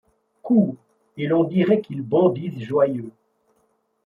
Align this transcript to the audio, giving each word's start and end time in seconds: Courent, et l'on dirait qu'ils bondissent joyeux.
Courent, 0.41 0.77
et 1.15 1.27
l'on 1.27 1.43
dirait 1.43 1.79
qu'ils 1.81 2.01
bondissent 2.01 2.59
joyeux. 2.63 3.11